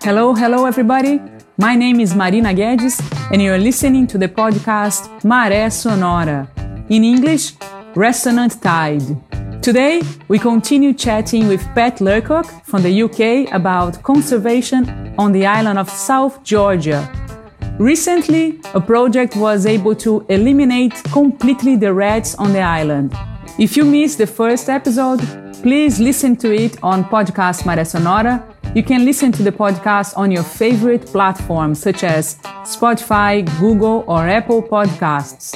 Hello, 0.00 0.32
hello, 0.32 0.64
everybody. 0.64 1.20
My 1.58 1.74
name 1.74 2.00
is 2.00 2.14
Marina 2.14 2.54
Guedes, 2.54 2.98
and 3.30 3.42
you're 3.42 3.58
listening 3.58 4.06
to 4.06 4.16
the 4.16 4.28
podcast 4.28 5.20
Maré 5.20 5.70
Sonora. 5.70 6.48
In 6.88 7.04
English, 7.04 7.52
Resonant 7.94 8.62
Tide. 8.62 9.02
Today, 9.60 10.00
we 10.28 10.38
continue 10.38 10.94
chatting 10.94 11.46
with 11.46 11.60
Pat 11.74 12.00
Lurcock 12.00 12.46
from 12.64 12.82
the 12.82 13.02
UK 13.02 13.52
about 13.52 14.02
conservation 14.02 15.14
on 15.18 15.32
the 15.32 15.44
island 15.44 15.78
of 15.78 15.90
South 15.90 16.42
Georgia. 16.42 17.17
Recently, 17.78 18.58
a 18.74 18.80
project 18.80 19.36
was 19.36 19.64
able 19.64 19.94
to 19.94 20.26
eliminate 20.28 20.94
completely 21.12 21.76
the 21.76 21.94
rats 21.94 22.34
on 22.34 22.52
the 22.52 22.60
island. 22.60 23.14
If 23.56 23.76
you 23.76 23.84
missed 23.84 24.18
the 24.18 24.26
first 24.26 24.68
episode, 24.68 25.20
please 25.62 26.00
listen 26.00 26.34
to 26.38 26.52
it 26.52 26.82
on 26.82 27.04
Podcast 27.04 27.62
Maré 27.62 27.86
Sonora. 27.86 28.44
You 28.74 28.82
can 28.82 29.04
listen 29.04 29.30
to 29.30 29.44
the 29.44 29.52
podcast 29.52 30.18
on 30.18 30.32
your 30.32 30.42
favorite 30.42 31.06
platforms 31.06 31.80
such 31.80 32.02
as 32.02 32.34
Spotify, 32.64 33.46
Google, 33.60 34.04
or 34.08 34.26
Apple 34.26 34.60
Podcasts. 34.60 35.54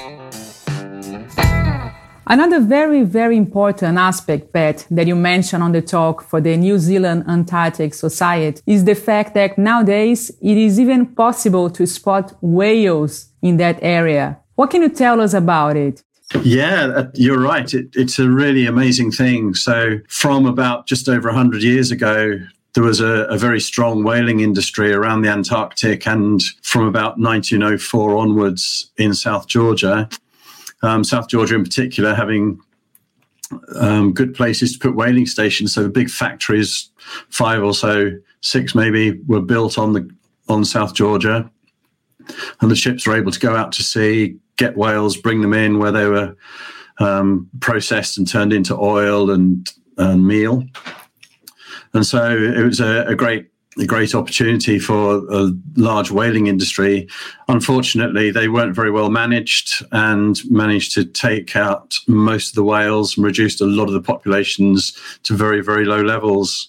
Another 2.26 2.60
very, 2.60 3.02
very 3.02 3.36
important 3.36 3.98
aspect, 3.98 4.52
Pat, 4.52 4.86
that 4.90 5.08
you 5.08 5.16
mentioned 5.16 5.62
on 5.62 5.72
the 5.72 5.82
talk 5.82 6.22
for 6.22 6.40
the 6.40 6.56
New 6.56 6.78
Zealand 6.78 7.24
Antarctic 7.26 7.94
Society 7.94 8.62
is 8.64 8.84
the 8.84 8.94
fact 8.94 9.34
that 9.34 9.58
nowadays 9.58 10.30
it 10.40 10.56
is 10.56 10.78
even 10.78 11.06
possible 11.06 11.68
to 11.70 11.86
spot 11.86 12.32
whales 12.40 13.27
in 13.42 13.56
that 13.56 13.78
area. 13.82 14.38
What 14.54 14.70
can 14.70 14.82
you 14.82 14.88
tell 14.88 15.20
us 15.20 15.34
about 15.34 15.77
it? 15.77 16.04
Yeah, 16.42 16.92
uh, 16.94 17.10
you're 17.14 17.40
right. 17.40 17.72
It, 17.74 17.88
it's 17.94 18.18
a 18.18 18.30
really 18.30 18.66
amazing 18.66 19.10
thing. 19.10 19.54
So, 19.54 19.98
from 20.08 20.46
about 20.46 20.86
just 20.86 21.08
over 21.08 21.28
100 21.28 21.62
years 21.62 21.91
ago, 21.91 22.38
there 22.75 22.84
was 22.84 23.00
a, 23.00 23.25
a, 23.25 23.36
very 23.36 23.60
strong 23.60 24.02
whaling 24.02 24.41
industry 24.41 24.94
around 24.94 25.22
the 25.22 25.28
Antarctic, 25.28 26.06
and 26.06 26.42
from 26.62 26.86
about 26.86 27.19
1904 27.19 28.16
onwards 28.16 28.91
in 28.97 29.12
South 29.12 29.47
Georgia, 29.47 30.08
um, 30.83 31.05
South 31.05 31.28
Georgia 31.28 31.55
in 31.55 31.64
particular 31.64 32.14
having 32.14 32.61
um, 33.77 34.12
good 34.12 34.34
places 34.34 34.72
to 34.72 34.78
put 34.78 34.97
whaling 34.97 35.27
stations. 35.27 35.75
So 35.75 35.83
the 35.83 35.88
big 35.88 36.11
factories, 36.11 36.91
five 37.28 37.62
or 37.62 37.75
so, 37.75 38.11
six 38.41 38.75
maybe, 38.75 39.20
were 39.27 39.42
built 39.42 39.78
on 39.78 39.92
the 39.92 40.08
on 40.48 40.64
South 40.64 40.94
Georgia, 40.94 41.50
and 42.60 42.70
the 42.70 42.77
ships 42.77 43.06
were 43.06 43.16
able 43.16 43.30
to 43.30 43.41
go 43.41 43.56
out 43.56 43.72
to 43.72 43.83
sea, 43.83 44.36
get 44.56 44.77
whales, 44.77 45.16
bring 45.16 45.41
them 45.41 45.55
in 45.55 45.78
where 45.78 45.92
they 45.92 46.06
were 46.06 46.36
um, 46.98 47.48
processed 47.60 48.19
and 48.19 48.28
turned 48.28 48.53
into 48.53 48.77
oil 48.77 49.30
and, 49.30 49.70
and 49.98 50.27
meal. 50.27 50.64
And 51.94 52.06
so 52.06 52.36
it 52.36 52.62
was 52.62 52.80
a, 52.80 53.05
a 53.06 53.14
great 53.14 53.52
a 53.78 53.87
great 53.87 54.15
opportunity 54.15 54.78
for 54.78 55.23
a 55.31 55.51
large 55.77 56.11
whaling 56.11 56.47
industry. 56.47 57.09
Unfortunately, 57.48 58.31
they 58.31 58.48
weren't 58.48 58.75
very 58.75 58.91
well 58.91 59.11
managed 59.11 59.84
and 59.92 60.41
managed 60.51 60.92
to 60.95 61.05
take 61.05 61.56
out 61.56 61.97
most 62.06 62.50
of 62.50 62.55
the 62.55 62.65
whales 62.65 63.17
and 63.17 63.25
reduced 63.25 63.61
a 63.61 63.67
lot 63.67 63.89
of 63.89 63.95
the 63.95 64.03
populations 64.03 64.97
to 65.23 65.34
very, 65.34 65.62
very 65.62 65.84
low 65.84 66.03
levels. 66.03 66.69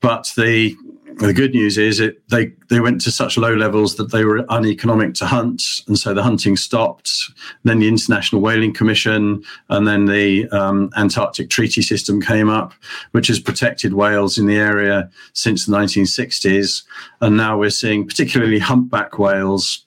But 0.00 0.32
the 0.36 0.76
the 1.18 1.32
good 1.32 1.52
news 1.52 1.78
is 1.78 2.00
it 2.00 2.26
they 2.28 2.52
they 2.68 2.80
went 2.80 3.00
to 3.02 3.10
such 3.10 3.36
low 3.36 3.54
levels 3.54 3.96
that 3.96 4.10
they 4.10 4.24
were 4.24 4.44
uneconomic 4.48 5.14
to 5.14 5.26
hunt, 5.26 5.62
and 5.86 5.98
so 5.98 6.14
the 6.14 6.22
hunting 6.22 6.56
stopped. 6.56 7.30
Then 7.64 7.78
the 7.78 7.88
International 7.88 8.40
Whaling 8.40 8.72
Commission 8.72 9.42
and 9.68 9.86
then 9.86 10.06
the 10.06 10.48
um, 10.48 10.90
Antarctic 10.96 11.50
Treaty 11.50 11.82
System 11.82 12.20
came 12.20 12.48
up, 12.48 12.74
which 13.12 13.28
has 13.28 13.40
protected 13.40 13.94
whales 13.94 14.38
in 14.38 14.46
the 14.46 14.56
area 14.56 15.10
since 15.32 15.66
the 15.66 15.76
1960s, 15.76 16.82
and 17.20 17.36
now 17.36 17.58
we're 17.58 17.70
seeing 17.70 18.06
particularly 18.06 18.58
humpback 18.58 19.18
whales 19.18 19.84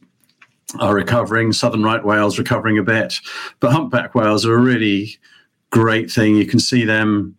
are 0.80 0.96
recovering, 0.96 1.54
southern 1.54 1.84
right 1.84 2.04
whales 2.04 2.38
recovering 2.38 2.78
a 2.78 2.84
bit, 2.84 3.16
but 3.60 3.72
humpback 3.72 4.16
whales 4.16 4.46
are 4.46 4.56
a 4.56 4.62
really 4.62 5.18
great 5.70 6.12
thing. 6.12 6.36
You 6.36 6.46
can 6.46 6.60
see 6.60 6.86
them 6.86 7.36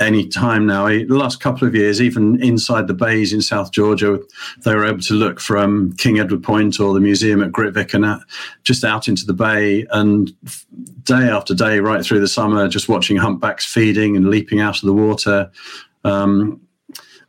any 0.00 0.26
time 0.26 0.66
now. 0.66 0.88
The 0.88 1.06
last 1.08 1.40
couple 1.40 1.68
of 1.68 1.74
years, 1.74 2.00
even 2.00 2.42
inside 2.42 2.88
the 2.88 2.94
bays 2.94 3.32
in 3.32 3.42
South 3.42 3.70
Georgia, 3.70 4.18
they 4.64 4.74
were 4.74 4.86
able 4.86 5.00
to 5.00 5.14
look 5.14 5.38
from 5.38 5.92
King 5.96 6.18
Edward 6.18 6.42
Point 6.42 6.80
or 6.80 6.94
the 6.94 7.00
museum 7.00 7.42
at 7.42 7.52
Grytviken 7.52 8.04
and 8.10 8.22
just 8.64 8.82
out 8.82 9.06
into 9.06 9.26
the 9.26 9.34
bay 9.34 9.86
and 9.92 10.32
day 11.04 11.28
after 11.28 11.54
day, 11.54 11.80
right 11.80 12.04
through 12.04 12.20
the 12.20 12.28
summer, 12.28 12.66
just 12.68 12.88
watching 12.88 13.16
humpbacks 13.16 13.66
feeding 13.66 14.16
and 14.16 14.30
leaping 14.30 14.60
out 14.60 14.76
of 14.76 14.86
the 14.86 14.94
water. 14.94 15.50
Um, 16.02 16.60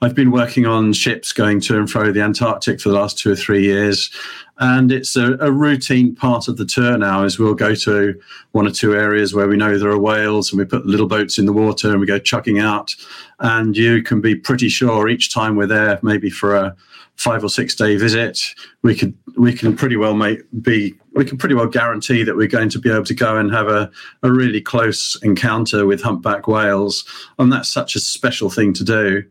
I've 0.03 0.15
been 0.15 0.31
working 0.31 0.65
on 0.65 0.93
ships 0.93 1.31
going 1.31 1.61
to 1.61 1.77
and 1.77 1.89
fro 1.89 2.11
the 2.11 2.21
Antarctic 2.21 2.81
for 2.81 2.89
the 2.89 2.95
last 2.95 3.19
two 3.19 3.31
or 3.31 3.35
three 3.35 3.63
years, 3.63 4.09
and 4.57 4.91
it's 4.91 5.15
a, 5.15 5.33
a, 5.39 5.51
routine 5.51 6.15
part 6.15 6.47
of 6.47 6.57
the 6.57 6.65
tour 6.65 6.97
now. 6.97 7.23
Is 7.23 7.37
we'll 7.37 7.53
go 7.53 7.75
to 7.75 8.19
one 8.51 8.65
or 8.65 8.71
two 8.71 8.95
areas 8.95 9.35
where 9.35 9.47
we 9.47 9.57
know 9.57 9.77
there 9.77 9.91
are 9.91 9.99
whales, 9.99 10.51
and 10.51 10.57
we 10.57 10.65
put 10.65 10.87
little 10.87 11.07
boats 11.07 11.37
in 11.37 11.45
the 11.45 11.53
water 11.53 11.91
and 11.91 11.99
we 11.99 12.07
go 12.07 12.17
chucking 12.17 12.57
out, 12.57 12.95
and 13.41 13.77
you 13.77 14.01
can 14.01 14.21
be 14.21 14.33
pretty 14.33 14.69
sure 14.69 15.07
each 15.07 15.31
time 15.31 15.55
we're 15.55 15.67
there, 15.67 15.99
maybe 16.01 16.31
for 16.31 16.55
a 16.55 16.75
five 17.15 17.43
or 17.43 17.49
six 17.49 17.75
day 17.75 17.95
visit, 17.95 18.39
we 18.81 18.95
could 18.95 19.15
we 19.37 19.53
can 19.53 19.75
pretty 19.75 19.97
well 19.97 20.15
make 20.15 20.39
be 20.63 20.95
we 21.13 21.25
can 21.25 21.37
pretty 21.37 21.53
well 21.53 21.67
guarantee 21.67 22.23
that 22.23 22.35
we're 22.35 22.47
going 22.47 22.69
to 22.69 22.79
be 22.79 22.89
able 22.89 23.05
to 23.05 23.13
go 23.13 23.37
and 23.37 23.51
have 23.51 23.67
a, 23.67 23.91
a 24.23 24.31
really 24.31 24.61
close 24.61 25.15
encounter 25.21 25.85
with 25.85 26.01
humpback 26.01 26.47
whales, 26.47 27.05
and 27.37 27.53
that's 27.53 27.69
such 27.69 27.95
a 27.95 27.99
special 27.99 28.49
thing 28.49 28.73
to 28.73 28.83
do. 28.83 29.23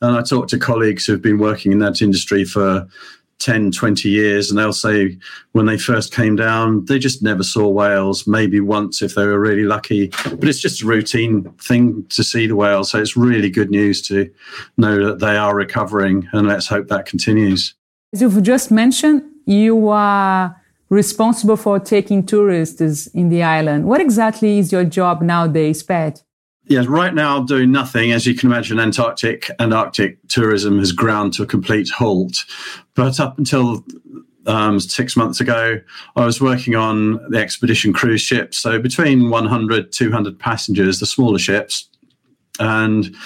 And 0.00 0.16
I 0.16 0.22
talk 0.22 0.48
to 0.48 0.58
colleagues 0.58 1.06
who've 1.06 1.22
been 1.22 1.38
working 1.38 1.72
in 1.72 1.78
that 1.80 2.00
industry 2.00 2.44
for 2.44 2.86
10, 3.40 3.70
20 3.70 4.08
years, 4.08 4.50
and 4.50 4.58
they'll 4.58 4.72
say 4.72 5.16
when 5.52 5.66
they 5.66 5.78
first 5.78 6.12
came 6.12 6.34
down, 6.34 6.84
they 6.86 6.98
just 6.98 7.22
never 7.22 7.44
saw 7.44 7.68
whales, 7.68 8.26
maybe 8.26 8.58
once 8.60 9.00
if 9.00 9.14
they 9.14 9.26
were 9.26 9.38
really 9.38 9.62
lucky. 9.62 10.08
But 10.24 10.44
it's 10.44 10.60
just 10.60 10.82
a 10.82 10.86
routine 10.86 11.44
thing 11.62 12.04
to 12.10 12.24
see 12.24 12.48
the 12.48 12.56
whales. 12.56 12.90
So 12.90 13.00
it's 13.00 13.16
really 13.16 13.48
good 13.48 13.70
news 13.70 14.02
to 14.08 14.28
know 14.76 15.04
that 15.06 15.20
they 15.20 15.36
are 15.36 15.54
recovering, 15.54 16.28
and 16.32 16.48
let's 16.48 16.66
hope 16.66 16.88
that 16.88 17.06
continues. 17.06 17.74
As 18.12 18.22
you've 18.22 18.42
just 18.42 18.70
mentioned, 18.70 19.22
you 19.46 19.88
are 19.88 20.60
responsible 20.88 21.56
for 21.56 21.78
taking 21.78 22.24
tourists 22.24 23.06
in 23.08 23.28
the 23.28 23.42
island. 23.42 23.84
What 23.84 24.00
exactly 24.00 24.58
is 24.58 24.72
your 24.72 24.84
job 24.84 25.22
nowadays, 25.22 25.82
Pat? 25.82 26.22
Yes, 26.68 26.86
right 26.86 27.14
now 27.14 27.42
doing 27.42 27.72
nothing. 27.72 28.12
As 28.12 28.26
you 28.26 28.34
can 28.34 28.50
imagine, 28.50 28.78
Antarctic 28.78 29.50
and 29.58 29.72
Arctic 29.72 30.18
tourism 30.28 30.78
has 30.78 30.92
ground 30.92 31.32
to 31.34 31.42
a 31.42 31.46
complete 31.46 31.88
halt. 31.88 32.44
But 32.94 33.18
up 33.18 33.38
until 33.38 33.84
um, 34.46 34.78
six 34.78 35.16
months 35.16 35.40
ago, 35.40 35.80
I 36.14 36.26
was 36.26 36.42
working 36.42 36.74
on 36.74 37.30
the 37.30 37.38
expedition 37.38 37.94
cruise 37.94 38.20
ships. 38.20 38.58
So 38.58 38.78
between 38.78 39.30
100, 39.30 39.92
200 39.92 40.38
passengers, 40.38 41.00
the 41.00 41.06
smaller 41.06 41.38
ships. 41.38 41.88
And 42.60 43.16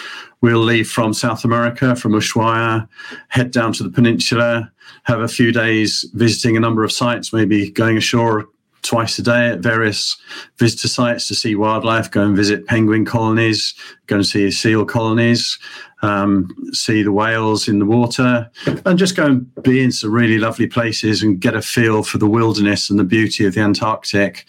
we'll 0.40 0.58
leave 0.60 0.88
from 0.88 1.12
South 1.12 1.44
America, 1.44 1.96
from 1.96 2.12
Ushuaia, 2.12 2.86
head 3.28 3.50
down 3.50 3.72
to 3.72 3.82
the 3.82 3.90
peninsula, 3.90 4.70
have 5.04 5.20
a 5.20 5.28
few 5.28 5.50
days 5.50 6.04
visiting 6.14 6.56
a 6.56 6.60
number 6.60 6.84
of 6.84 6.92
sites, 6.92 7.32
maybe 7.32 7.72
going 7.72 7.96
ashore 7.96 8.46
twice 8.82 9.18
a 9.18 9.22
day 9.22 9.48
at 9.48 9.60
various 9.60 10.16
visitor 10.58 10.88
sites 10.88 11.28
to 11.28 11.34
see 11.34 11.54
wildlife, 11.54 12.10
go 12.10 12.22
and 12.22 12.36
visit 12.36 12.66
penguin 12.66 13.04
colonies, 13.04 13.74
go 14.06 14.16
and 14.16 14.26
see 14.26 14.50
seal 14.50 14.84
colonies, 14.84 15.58
um, 16.02 16.48
see 16.72 17.02
the 17.02 17.12
whales 17.12 17.68
in 17.68 17.78
the 17.78 17.86
water, 17.86 18.50
and 18.84 18.98
just 18.98 19.16
go 19.16 19.26
and 19.26 19.62
be 19.62 19.82
in 19.82 19.92
some 19.92 20.10
really 20.10 20.38
lovely 20.38 20.66
places 20.66 21.22
and 21.22 21.40
get 21.40 21.54
a 21.54 21.62
feel 21.62 22.02
for 22.02 22.18
the 22.18 22.28
wilderness 22.28 22.90
and 22.90 22.98
the 22.98 23.04
beauty 23.04 23.46
of 23.46 23.54
the 23.54 23.60
Antarctic. 23.60 24.46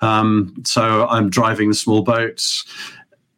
Um, 0.00 0.54
so 0.64 1.06
I'm 1.06 1.28
driving 1.30 1.68
the 1.68 1.74
small 1.74 2.02
boats 2.02 2.64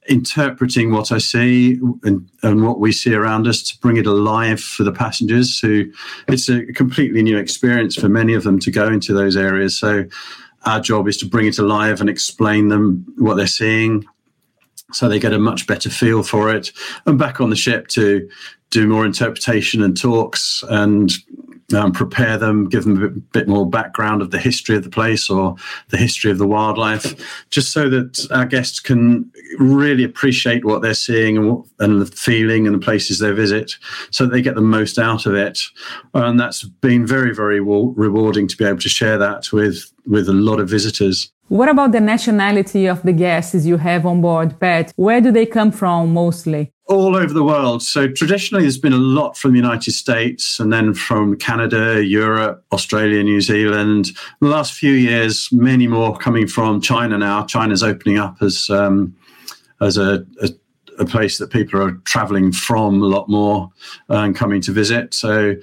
interpreting 0.09 0.93
what 0.93 1.13
I 1.13 1.19
see 1.19 1.81
and, 2.05 2.29
and, 2.43 2.65
what 2.65 2.79
we 2.79 2.93
see 2.93 3.15
around 3.15 3.47
us 3.47 3.63
to 3.65 3.79
bring 3.79 3.97
it 3.97 4.07
alive 4.07 4.61
for 4.61 4.85
the 4.85 4.93
passengers 4.93 5.59
who 5.59 5.91
it's 6.29 6.49
a 6.49 6.65
completely 6.75 7.23
new 7.23 7.37
experience 7.37 7.97
for 7.97 8.09
many 8.09 8.35
of 8.35 8.45
them 8.45 8.59
to 8.61 8.71
go 8.71 8.87
into 8.87 9.13
those 9.13 9.37
areas. 9.37 9.77
So 9.79 10.05
our 10.67 10.81
job 10.81 11.09
is 11.09 11.17
to 11.19 11.27
bring 11.27 11.47
it 11.47 11.59
alive 11.59 12.01
and 12.01 12.11
explain 12.11 12.69
them 12.69 13.05
what 13.17 13.37
they're 13.37 13.47
seeing 13.47 14.05
so 14.93 15.09
they 15.09 15.19
get 15.19 15.33
a 15.33 15.39
much 15.39 15.67
better 15.67 15.91
feel 15.91 16.23
for 16.23 16.55
it. 16.55 16.71
And 17.07 17.19
back 17.19 17.41
on 17.41 17.51
the 17.51 17.57
ship 17.57 17.89
to 17.89 18.29
do 18.71 18.87
more 18.87 19.05
interpretation 19.05 19.83
and 19.83 20.01
talks 20.01 20.63
and 20.69 21.13
um, 21.75 21.93
prepare 21.93 22.39
them, 22.39 22.69
give 22.69 22.85
them 22.85 23.03
a 23.03 23.09
bit, 23.09 23.33
bit, 23.33 23.49
more 23.49 23.69
background 23.69 24.23
of 24.23 24.31
the 24.31 24.39
history 24.39 24.77
of 24.77 24.85
the 24.85 24.91
place 24.91 25.29
or 25.29 25.57
the 25.89 25.97
history 25.97 26.31
of 26.31 26.39
the 26.39 26.47
wildlife, 26.47 27.15
just 27.51 27.73
so 27.73 27.89
that 27.89 28.27
our 28.31 28.47
guests 28.47 28.79
can 28.79 29.31
really 29.59 30.05
appreciate 30.05 30.65
what 30.65 30.83
they're 30.83 30.95
seeing 30.95 31.37
and, 31.37 31.51
what, 31.51 31.67
and 31.81 32.01
the 32.01 32.07
feeling 32.07 32.67
and 32.67 32.75
the 32.75 32.85
places 32.85 33.19
they 33.19 33.33
visit, 33.33 33.73
so 34.11 34.25
that 34.25 34.31
they 34.31 34.43
get 34.43 34.55
the 34.55 34.61
most 34.61 34.99
out 34.99 35.27
of 35.27 35.35
it. 35.35 35.59
And 36.15 36.39
that's 36.39 36.63
been 36.65 37.07
very, 37.07 37.35
very 37.35 37.61
rewarding 37.61 38.47
to 38.49 38.57
be 38.57 38.65
able 38.65 38.79
to 38.79 38.89
share 38.89 39.19
that 39.19 39.53
with 39.53 39.93
with 40.07 40.29
a 40.29 40.33
lot 40.33 40.61
of 40.61 40.69
visitors. 40.69 41.33
What 41.49 41.69
about 41.69 41.93
the 41.93 42.01
nationality 42.01 42.87
of 42.87 43.03
the 43.03 43.13
guests 43.13 43.67
you 43.67 43.77
have 43.77 44.07
on 44.07 44.21
board, 44.21 44.59
Pat? 44.59 44.93
Where 44.97 45.21
do 45.21 45.31
they 45.31 45.47
come 45.47 45.73
from 45.73 46.13
mostly? 46.13 46.73
All 46.89 47.17
over 47.17 47.35
the 47.35 47.43
world. 47.43 47.83
So 47.83 48.07
traditionally, 48.07 48.63
there's 48.63 48.79
been 48.79 48.93
a 48.93 48.97
lot 48.97 49.37
from 49.37 49.53
the 49.53 49.59
United 49.59 49.93
States 49.93 50.61
and 50.61 50.73
then 50.73 50.95
from 50.95 51.37
Canada, 51.37 52.05
Europe, 52.05 52.65
Australia, 52.73 53.25
New 53.25 53.41
Zealand. 53.41 54.09
In 54.09 54.49
the 54.49 54.49
last 54.49 54.73
few 54.73 54.93
years, 54.93 55.49
many 55.51 55.89
more 55.89 56.17
coming 56.17 56.47
from 56.47 56.81
China 56.81 57.19
now. 57.19 57.45
China's 57.45 57.83
opening 57.83 58.19
up 58.19 58.37
as 58.41 58.71
um, 58.71 59.17
as 59.81 59.97
a, 59.97 60.25
a 60.41 60.51
a 60.99 61.05
place 61.05 61.39
that 61.39 61.51
people 61.51 61.83
are 61.83 61.93
traveling 62.05 62.53
from 62.53 63.03
a 63.03 63.07
lot 63.07 63.29
more 63.29 63.71
and 64.09 64.35
coming 64.35 64.61
to 64.63 64.73
visit. 64.73 65.15
So, 65.15 65.55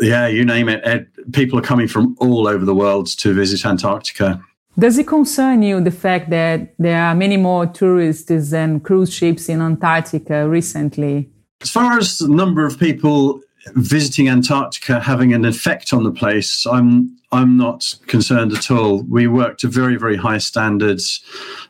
yeah, 0.00 0.26
you 0.26 0.44
name 0.44 0.68
it, 0.68 0.80
Ed, 0.84 1.06
people 1.32 1.58
are 1.58 1.62
coming 1.62 1.88
from 1.88 2.16
all 2.18 2.48
over 2.48 2.64
the 2.64 2.74
world 2.74 3.06
to 3.18 3.32
visit 3.32 3.64
Antarctica. 3.64 4.42
Does 4.76 4.98
it 4.98 5.06
concern 5.06 5.62
you 5.62 5.80
the 5.80 5.92
fact 5.92 6.30
that 6.30 6.74
there 6.78 7.00
are 7.00 7.14
many 7.14 7.36
more 7.36 7.66
tourists 7.66 8.52
and 8.52 8.82
cruise 8.82 9.12
ships 9.12 9.48
in 9.48 9.60
Antarctica 9.60 10.48
recently? 10.48 11.30
As 11.60 11.70
far 11.70 11.98
as 11.98 12.18
the 12.18 12.28
number 12.28 12.66
of 12.66 12.78
people 12.78 13.40
visiting 13.76 14.28
Antarctica 14.28 15.00
having 15.00 15.32
an 15.32 15.44
effect 15.44 15.92
on 15.92 16.02
the 16.02 16.10
place, 16.10 16.66
I'm 16.66 17.16
I'm 17.30 17.56
not 17.56 17.82
concerned 18.06 18.52
at 18.52 18.70
all. 18.70 19.02
We 19.02 19.26
work 19.26 19.58
to 19.58 19.68
very 19.68 19.96
very 19.96 20.16
high 20.16 20.38
standards. 20.38 21.22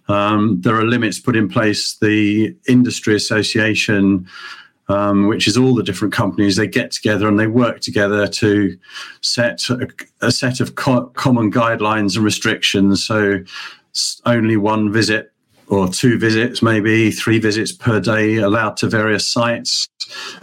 Um, 0.08 0.60
there 0.62 0.76
are 0.76 0.84
limits 0.84 1.20
put 1.20 1.36
in 1.36 1.48
place. 1.48 1.96
The 1.98 2.56
industry 2.66 3.14
association 3.14 4.26
um, 4.88 5.28
which 5.28 5.46
is 5.46 5.56
all 5.56 5.74
the 5.74 5.82
different 5.82 6.12
companies. 6.12 6.56
They 6.56 6.66
get 6.66 6.90
together 6.90 7.28
and 7.28 7.38
they 7.38 7.46
work 7.46 7.80
together 7.80 8.26
to 8.26 8.78
set 9.20 9.68
a, 9.70 9.88
a 10.20 10.30
set 10.30 10.60
of 10.60 10.74
co- 10.74 11.06
common 11.14 11.50
guidelines 11.50 12.16
and 12.16 12.24
restrictions. 12.24 13.04
So 13.04 13.40
only 14.26 14.56
one 14.56 14.92
visit 14.92 15.32
or 15.68 15.88
two 15.88 16.18
visits, 16.18 16.62
maybe 16.62 17.10
three 17.10 17.38
visits 17.38 17.72
per 17.72 18.00
day 18.00 18.36
allowed 18.36 18.76
to 18.78 18.88
various 18.88 19.26
sites. 19.26 19.88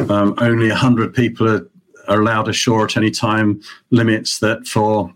Um, 0.10 0.34
only 0.40 0.70
100 0.70 1.14
people 1.14 1.48
are, 1.48 1.70
are 2.08 2.22
allowed 2.22 2.48
ashore 2.48 2.86
at 2.86 2.98
any 2.98 3.12
time, 3.12 3.62
limits 3.92 4.40
that 4.40 4.66
for 4.66 5.14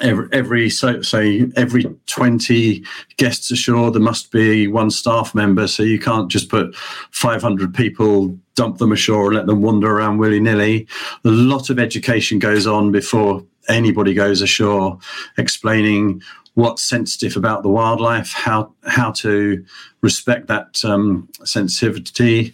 every, 0.00 0.28
every 0.32 0.70
so 0.70 1.02
say 1.02 1.50
every 1.56 1.84
20 2.06 2.82
guests 3.18 3.50
ashore 3.50 3.90
there 3.90 4.00
must 4.00 4.32
be 4.32 4.66
one 4.66 4.90
staff 4.90 5.34
member 5.34 5.66
so 5.66 5.82
you 5.82 5.98
can't 5.98 6.30
just 6.30 6.48
put 6.48 6.74
500 7.10 7.74
people 7.74 8.38
dump 8.60 8.76
them 8.76 8.92
ashore 8.92 9.28
and 9.28 9.36
let 9.36 9.46
them 9.46 9.62
wander 9.62 9.90
around 9.90 10.18
willy-nilly. 10.18 10.86
A 11.24 11.28
lot 11.28 11.70
of 11.70 11.78
education 11.78 12.38
goes 12.38 12.66
on 12.66 12.92
before 12.92 13.42
anybody 13.70 14.12
goes 14.12 14.42
ashore 14.42 14.98
explaining 15.38 16.20
what's 16.54 16.82
sensitive 16.82 17.36
about 17.36 17.62
the 17.62 17.70
wildlife 17.70 18.32
how 18.32 18.70
how 18.84 19.12
to 19.12 19.64
respect 20.02 20.46
that 20.48 20.84
um, 20.84 21.26
sensitivity 21.44 22.52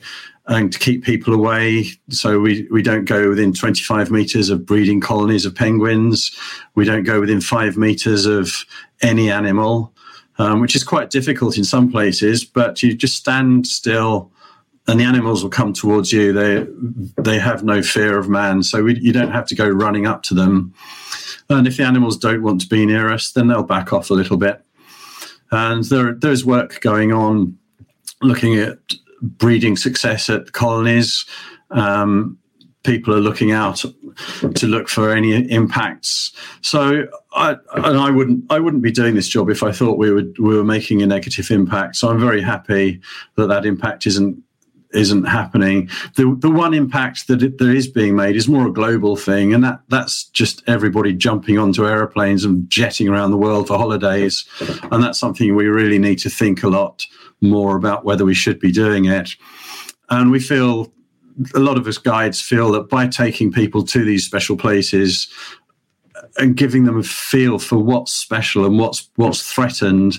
and 0.48 0.72
to 0.72 0.78
keep 0.78 1.04
people 1.04 1.34
away. 1.34 1.87
So 2.08 2.38
we, 2.38 2.69
we 2.70 2.82
don't 2.82 3.04
go 3.04 3.31
within 3.31 3.52
25 3.52 4.10
meters 4.10 4.48
of 4.48 4.64
breeding 4.64 5.00
colonies 5.00 5.44
of 5.44 5.54
penguins. 5.54 6.37
We 6.75 6.84
don't 6.84 7.02
go 7.02 7.20
within 7.20 7.40
five 7.40 7.76
meters 7.76 8.26
of 8.26 8.52
any 9.02 9.31
animal, 9.31 9.93
um, 10.38 10.60
which 10.60 10.76
is 10.76 10.84
quite 10.84 11.10
difficult 11.10 11.58
in 11.58 11.64
some 11.64 11.90
places, 11.90 12.44
but 12.44 12.82
you 12.82 12.94
just 12.94 13.16
stand 13.16 13.66
still 13.66 14.31
and 14.88 15.00
the 15.00 15.04
animals 15.04 15.43
will 15.43 15.50
come 15.50 15.72
towards 15.72 16.12
you. 16.12 16.32
They, 16.32 16.64
they 17.20 17.40
have 17.40 17.64
no 17.64 17.82
fear 17.82 18.19
of 18.19 18.28
man. 18.28 18.62
So 18.62 18.84
we, 18.84 18.99
you 19.00 19.12
don't 19.12 19.32
have 19.32 19.46
to 19.49 19.56
go 19.56 19.69
running 19.69 20.06
up 20.06 20.22
to 20.25 20.34
them. 20.34 20.72
And 21.50 21.66
if 21.66 21.76
the 21.76 21.82
animals 21.82 22.16
don't 22.16 22.42
want 22.42 22.60
to 22.60 22.69
be 22.69 22.87
near 22.87 23.12
us, 23.12 23.32
then 23.32 23.49
they'll 23.49 23.64
back 23.64 23.92
off 23.92 24.10
a 24.10 24.14
little 24.14 24.37
bit. 24.37 24.64
And 25.50 25.82
there, 25.84 26.12
there's 26.12 26.44
work 26.44 26.81
going 26.81 27.12
on 27.12 27.58
looking 28.22 28.56
at 28.58 28.78
breeding 29.38 29.76
success 29.76 30.31
at 30.31 30.52
colonies. 30.52 31.25
Um, 31.70 32.38
people 32.87 33.12
are 33.12 33.20
looking 33.20 33.50
out 33.50 33.84
to 34.55 34.67
look 34.67 34.88
for 34.88 35.12
any 35.12 35.34
impacts. 35.50 36.32
So, 36.62 37.06
I, 37.32 37.56
and 37.75 37.99
I 37.99 38.11
wouldn't, 38.11 38.44
I 38.50 38.61
wouldn't 38.61 38.82
be 38.82 38.93
doing 38.93 39.17
this 39.17 39.28
job 39.28 39.50
if 39.50 39.62
I 39.62 39.73
thought 39.73 39.99
we 39.99 40.12
would, 40.12 40.38
we 40.38 40.56
were 40.56 40.64
making 40.64 41.02
a 41.02 41.06
negative 41.06 41.50
impact. 41.50 41.96
So, 41.96 42.08
I'm 42.08 42.20
very 42.20 42.40
happy 42.40 43.00
that 43.34 43.49
that 43.49 43.67
impact 43.67 44.06
isn't 44.06 44.43
isn't 44.94 45.25
happening. 45.25 45.90
The 46.14 46.34
the 46.38 46.50
one 46.50 46.73
impact 46.73 47.26
that 47.28 47.43
it, 47.43 47.58
there 47.58 47.75
is 47.75 47.88
being 47.88 48.17
made 48.17 48.37
is 48.37 48.49
more 48.49 48.69
a 48.69 48.73
global 48.73 49.17
thing, 49.17 49.52
and 49.52 49.62
that 49.64 49.81
that's 49.88 50.25
just 50.25 50.62
everybody 50.67 51.12
jumping 51.12 51.58
onto 51.58 51.87
aeroplanes 51.87 52.44
and 52.44 52.70
jetting 52.70 53.08
around 53.08 53.32
the 53.32 53.37
world 53.37 53.67
for 53.69 53.76
holidays, 53.76 54.44
and 54.90 55.02
that's 55.02 55.19
something 55.19 55.55
we 55.55 55.67
really 55.67 55.99
need 55.99 56.19
to 56.20 56.31
think 56.31 56.62
a 56.62 56.69
lot 56.69 57.05
more 57.40 57.76
about 57.76 58.04
whether 58.04 58.24
we 58.24 58.34
should 58.34 58.58
be 58.58 58.72
doing 58.72 59.06
it. 59.06 59.30
And 60.08 60.30
we 60.30 60.40
feel 60.40 60.92
a 61.54 61.58
lot 61.58 61.76
of 61.76 61.86
us 61.86 61.98
guides 61.98 62.40
feel 62.40 62.72
that 62.72 62.88
by 62.88 63.06
taking 63.06 63.52
people 63.52 63.84
to 63.84 64.04
these 64.04 64.24
special 64.24 64.56
places 64.56 65.28
and 66.38 66.56
giving 66.56 66.84
them 66.84 66.98
a 66.98 67.02
feel 67.02 67.58
for 67.58 67.78
what's 67.78 68.12
special 68.12 68.64
and 68.64 68.78
what's 68.78 69.10
what's 69.16 69.50
threatened, 69.50 70.18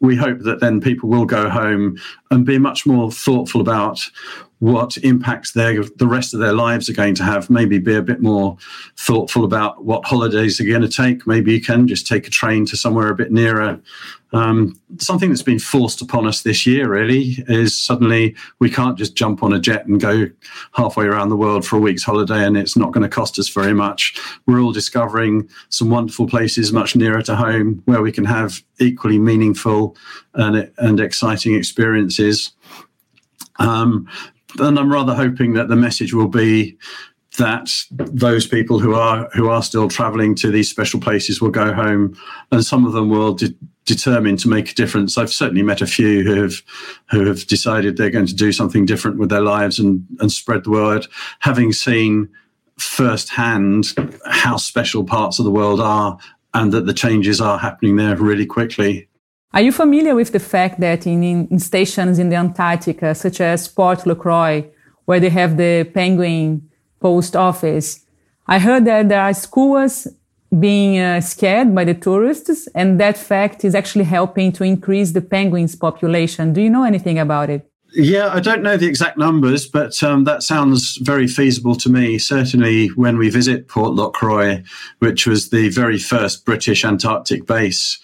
we 0.00 0.16
hope 0.16 0.40
that 0.40 0.60
then 0.60 0.80
people 0.80 1.08
will 1.08 1.24
go 1.24 1.48
home 1.48 1.96
and 2.30 2.44
be 2.44 2.58
much 2.58 2.86
more 2.86 3.10
thoughtful 3.10 3.60
about 3.60 4.00
what 4.60 4.96
impacts 4.98 5.52
their 5.52 5.82
the 5.96 6.06
rest 6.06 6.34
of 6.34 6.40
their 6.40 6.52
lives 6.52 6.88
are 6.88 6.94
going 6.94 7.14
to 7.14 7.22
have. 7.22 7.50
Maybe 7.50 7.78
be 7.78 7.94
a 7.94 8.02
bit 8.02 8.20
more 8.20 8.56
thoughtful 8.96 9.44
about 9.44 9.84
what 9.84 10.04
holidays 10.04 10.58
they're 10.58 10.68
going 10.68 10.82
to 10.82 10.88
take. 10.88 11.26
Maybe 11.26 11.52
you 11.52 11.60
can 11.60 11.86
just 11.86 12.06
take 12.06 12.26
a 12.26 12.30
train 12.30 12.66
to 12.66 12.76
somewhere 12.76 13.08
a 13.08 13.14
bit 13.14 13.30
nearer. 13.30 13.80
Um, 14.32 14.78
something 14.98 15.30
that's 15.30 15.42
been 15.42 15.58
forced 15.58 16.02
upon 16.02 16.26
us 16.26 16.42
this 16.42 16.66
year 16.66 16.90
really 16.90 17.36
is 17.48 17.76
suddenly 17.76 18.36
we 18.58 18.68
can't 18.68 18.98
just 18.98 19.14
jump 19.14 19.42
on 19.42 19.52
a 19.52 19.58
jet 19.58 19.86
and 19.86 20.00
go 20.00 20.26
halfway 20.72 21.06
around 21.06 21.30
the 21.30 21.36
world 21.36 21.66
for 21.66 21.76
a 21.76 21.80
week's 21.80 22.02
holiday 22.02 22.44
and 22.44 22.56
it's 22.56 22.76
not 22.76 22.92
going 22.92 23.02
to 23.02 23.08
cost 23.08 23.38
us 23.38 23.48
very 23.48 23.72
much. 23.72 24.20
We're 24.46 24.60
all 24.60 24.72
discovering 24.72 25.48
some 25.70 25.88
wonderful 25.88 26.26
places 26.26 26.72
much 26.72 26.94
nearer 26.94 27.22
to 27.22 27.36
home 27.36 27.82
where 27.86 28.02
we 28.02 28.12
can 28.12 28.26
have 28.26 28.62
equally 28.78 29.18
meaningful 29.18 29.96
and, 30.34 30.70
and 30.76 31.00
exciting 31.00 31.54
experiences. 31.54 32.52
Um, 33.58 34.08
and 34.58 34.78
I'm 34.78 34.92
rather 34.92 35.14
hoping 35.14 35.54
that 35.54 35.68
the 35.68 35.76
message 35.76 36.14
will 36.14 36.28
be 36.28 36.76
that 37.38 37.70
those 37.90 38.46
people 38.46 38.78
who 38.78 38.94
are 38.94 39.28
who 39.32 39.48
are 39.48 39.62
still 39.62 39.88
traveling 39.88 40.34
to 40.36 40.50
these 40.50 40.68
special 40.68 41.00
places 41.00 41.40
will 41.40 41.50
go 41.50 41.72
home, 41.72 42.16
and 42.52 42.64
some 42.64 42.86
of 42.86 42.92
them 42.92 43.08
will 43.08 43.34
de- 43.34 43.54
determine 43.86 44.36
to 44.36 44.48
make 44.48 44.70
a 44.70 44.74
difference. 44.74 45.16
I've 45.16 45.32
certainly 45.32 45.62
met 45.62 45.80
a 45.80 45.86
few 45.86 46.22
who 46.22 46.42
have 46.42 46.62
who 47.10 47.26
have 47.26 47.46
decided 47.46 47.96
they're 47.96 48.10
going 48.10 48.26
to 48.26 48.34
do 48.34 48.52
something 48.52 48.86
different 48.86 49.18
with 49.18 49.30
their 49.30 49.40
lives 49.40 49.78
and 49.78 50.06
and 50.20 50.30
spread 50.30 50.64
the 50.64 50.70
word, 50.70 51.06
having 51.40 51.72
seen 51.72 52.28
firsthand 52.76 53.94
how 54.26 54.56
special 54.56 55.02
parts 55.02 55.38
of 55.38 55.44
the 55.44 55.50
world 55.50 55.80
are 55.80 56.16
and 56.54 56.72
that 56.72 56.86
the 56.86 56.94
changes 56.94 57.40
are 57.40 57.58
happening 57.58 57.96
there 57.96 58.16
really 58.16 58.46
quickly. 58.46 59.08
Are 59.52 59.62
you 59.62 59.72
familiar 59.72 60.14
with 60.14 60.32
the 60.32 60.38
fact 60.40 60.78
that 60.80 61.06
in, 61.06 61.22
in 61.24 61.58
stations 61.58 62.18
in 62.18 62.28
the 62.28 62.36
Antarctica, 62.36 63.08
uh, 63.08 63.14
such 63.14 63.40
as 63.40 63.66
Port 63.66 64.06
Lockroy, 64.06 64.64
where 65.06 65.20
they 65.20 65.30
have 65.30 65.56
the 65.56 65.90
penguin 65.94 66.67
post 67.00 67.36
office, 67.36 68.04
I 68.46 68.58
heard 68.58 68.84
that 68.86 69.08
there 69.08 69.20
are 69.20 69.32
skuas 69.32 70.06
being 70.58 70.98
uh, 70.98 71.20
scared 71.20 71.74
by 71.74 71.84
the 71.84 71.94
tourists, 71.94 72.68
and 72.74 72.98
that 73.00 73.18
fact 73.18 73.64
is 73.64 73.74
actually 73.74 74.04
helping 74.04 74.52
to 74.52 74.64
increase 74.64 75.12
the 75.12 75.20
penguins 75.20 75.76
population. 75.76 76.52
Do 76.52 76.62
you 76.62 76.70
know 76.70 76.84
anything 76.84 77.18
about 77.18 77.50
it? 77.50 77.70
Yeah, 77.94 78.28
I 78.32 78.40
don't 78.40 78.62
know 78.62 78.76
the 78.76 78.86
exact 78.86 79.16
numbers, 79.16 79.66
but 79.66 80.02
um, 80.02 80.24
that 80.24 80.42
sounds 80.42 80.96
very 80.98 81.26
feasible 81.26 81.74
to 81.76 81.88
me. 81.90 82.18
Certainly, 82.18 82.88
when 82.88 83.16
we 83.16 83.30
visit 83.30 83.68
Port 83.68 83.94
Lockroy, 83.94 84.62
which 84.98 85.26
was 85.26 85.48
the 85.48 85.70
very 85.70 85.98
first 85.98 86.44
British 86.44 86.84
Antarctic 86.84 87.46
base, 87.46 87.98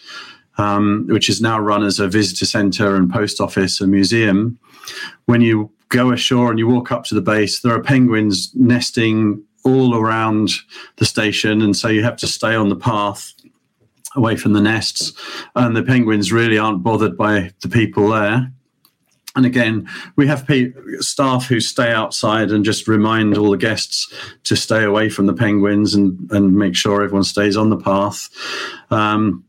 um, 0.56 1.06
which 1.08 1.28
is 1.28 1.40
now 1.40 1.58
run 1.58 1.82
as 1.82 1.98
a 2.00 2.08
visitor 2.08 2.46
centre 2.46 2.96
and 2.96 3.12
post 3.12 3.40
office 3.40 3.80
and 3.80 3.90
museum. 3.90 4.58
When 5.26 5.40
you 5.40 5.70
go 5.88 6.10
ashore 6.10 6.50
and 6.50 6.58
you 6.58 6.68
walk 6.68 6.92
up 6.92 7.04
to 7.04 7.14
the 7.14 7.22
base, 7.22 7.60
there 7.60 7.74
are 7.74 7.82
penguins 7.82 8.52
nesting 8.54 9.42
all 9.64 9.96
around 9.96 10.50
the 10.96 11.06
station, 11.06 11.62
and 11.62 11.76
so 11.76 11.88
you 11.88 12.02
have 12.02 12.16
to 12.16 12.26
stay 12.26 12.54
on 12.54 12.68
the 12.68 12.76
path 12.76 13.32
away 14.16 14.36
from 14.36 14.52
the 14.52 14.60
nests. 14.60 15.12
And 15.54 15.76
the 15.76 15.82
penguins 15.82 16.32
really 16.32 16.58
aren't 16.58 16.82
bothered 16.82 17.16
by 17.16 17.50
the 17.62 17.68
people 17.68 18.08
there. 18.10 18.52
And 19.36 19.44
again, 19.44 19.88
we 20.14 20.28
have 20.28 20.46
pe- 20.46 20.72
staff 21.00 21.46
who 21.46 21.58
stay 21.58 21.90
outside 21.90 22.52
and 22.52 22.64
just 22.64 22.86
remind 22.86 23.36
all 23.36 23.50
the 23.50 23.56
guests 23.56 24.12
to 24.44 24.54
stay 24.54 24.84
away 24.84 25.08
from 25.08 25.26
the 25.26 25.34
penguins 25.34 25.94
and, 25.94 26.30
and 26.30 26.56
make 26.56 26.76
sure 26.76 27.02
everyone 27.02 27.24
stays 27.24 27.56
on 27.56 27.70
the 27.70 27.76
path. 27.76 28.28
Um, 28.90 29.44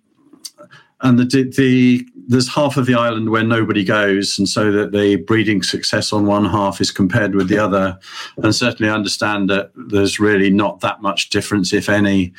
and 1.01 1.20
the, 1.20 1.25
the 1.56 2.08
there's 2.27 2.53
half 2.53 2.77
of 2.77 2.86
the 2.86 2.96
island 2.96 3.29
where 3.29 3.44
nobody 3.44 3.84
goes, 3.84 4.38
and 4.38 4.48
so 4.48 4.72
that 4.72 4.91
the 4.91 5.17
breeding 5.17 5.63
success 5.63 6.12
on 6.12 6.25
one 6.25 6.46
half 6.46 6.82
is 6.82 6.91
compared 6.91 7.36
with 7.36 7.50
the 7.50 7.58
other. 7.58 7.98
And 8.38 8.53
certainly, 8.53 8.89
I 8.89 8.96
understand 8.96 9.50
that 9.50 9.72
there's 9.75 10.20
really 10.20 10.50
not 10.50 10.82
that 10.82 11.01
much 11.01 11.29
difference, 11.29 11.74
if 11.74 11.89
any. 11.89 12.34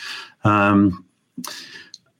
Um, 0.44 1.04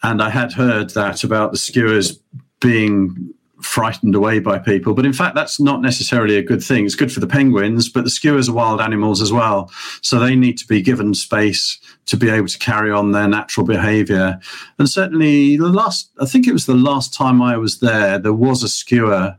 and 0.03 0.23
I 0.23 0.31
had 0.31 0.53
heard 0.53 0.91
that 0.91 1.25
about 1.25 1.53
the 1.53 1.59
skuas 1.59 2.19
being 2.61 3.35
frightened 3.63 4.15
away 4.15 4.39
by 4.39 4.59
people. 4.59 4.95
But 4.95 5.07
in 5.07 5.13
fact, 5.13 5.35
that's 5.35 5.59
not 5.59 5.81
necessarily 5.81 6.37
a 6.37 6.43
good 6.43 6.63
thing. 6.63 6.85
It's 6.85 6.95
good 6.95 7.13
for 7.13 7.21
the 7.21 7.27
penguins, 7.27 7.89
but 7.89 8.05
the 8.05 8.11
skuas 8.11 8.49
are 8.49 8.53
wild 8.53 8.81
animals 8.81 9.23
as 9.23 9.33
well. 9.33 9.71
So 10.03 10.19
they 10.19 10.37
need 10.37 10.59
to 10.59 10.67
be 10.67 10.83
given 10.83 11.15
space 11.15 11.79
to 12.07 12.17
be 12.17 12.29
able 12.29 12.49
to 12.49 12.59
carry 12.59 12.91
on 12.91 13.13
their 13.13 13.29
natural 13.29 13.67
behavior. 13.67 14.39
And 14.79 14.89
certainly, 14.89 15.57
the 15.57 15.69
last, 15.69 16.11
I 16.21 16.27
think 16.27 16.47
it 16.47 16.53
was 16.53 16.67
the 16.67 16.75
last 16.75 17.15
time 17.15 17.41
I 17.41 17.57
was 17.57 17.81
there, 17.81 18.19
there 18.19 18.33
was 18.33 18.63
a 18.63 18.69
skua 18.69 19.39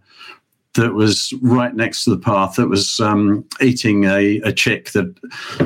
that 0.77 0.93
was 0.93 1.33
right 1.41 1.75
next 1.75 2.03
to 2.03 2.11
the 2.11 2.19
path 2.19 2.55
that 2.55 2.67
was 2.69 2.99
um, 2.99 3.43
eating 3.59 4.05
a, 4.05 4.37
a, 4.41 4.53
chick 4.53 4.91
that 4.91 5.13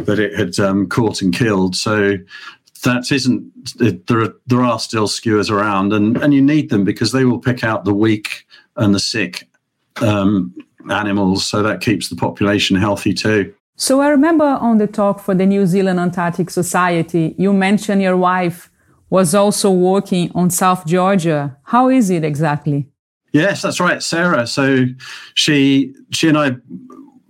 that 0.06 0.20
it 0.20 0.34
had 0.34 0.58
um, 0.60 0.88
caught 0.88 1.22
and 1.22 1.36
killed. 1.36 1.76
So 1.76 2.16
that 2.84 3.12
isn't 3.12 3.52
there. 4.08 4.22
Are, 4.22 4.34
there 4.48 4.62
are 4.62 4.80
still 4.80 5.08
skuas 5.08 5.50
around, 5.50 5.94
and 5.94 6.18
and 6.18 6.34
you 6.34 6.42
need 6.42 6.70
them 6.70 6.84
because 6.84 7.12
they 7.12 7.26
will 7.26 7.40
pick 7.40 7.64
out 7.64 7.86
the 7.86 7.94
weak 7.94 8.46
and 8.76 8.94
the 8.94 9.00
sick 9.00 9.48
um, 9.98 10.54
animals. 10.90 11.46
So 11.46 11.64
that 11.64 11.82
keeps 11.82 12.10
the 12.10 12.16
population 12.16 12.76
healthy 12.76 13.14
too. 13.14 13.54
So 13.76 14.02
I 14.02 14.10
remember 14.10 14.46
on 14.46 14.78
the 14.78 14.88
talk 14.88 15.20
for 15.20 15.34
the 15.34 15.46
New 15.46 15.66
Zealand 15.66 16.00
Antarctic 16.00 16.50
Society, 16.50 17.36
you 17.38 17.52
mentioned 17.52 18.02
your 18.02 18.18
wife 18.18 18.70
was 19.10 19.34
also 19.36 19.72
working 19.72 20.32
on 20.36 20.50
South 20.50 20.86
Georgia. 20.86 21.58
How 21.64 21.90
is 21.90 22.10
it 22.10 22.24
exactly? 22.24 22.88
Yes, 23.34 23.62
that's 23.62 23.80
right, 23.80 24.04
Sarah. 24.04 24.46
So 24.46 24.86
she 25.36 25.94
she 26.12 26.30
and 26.30 26.38
I 26.38 26.52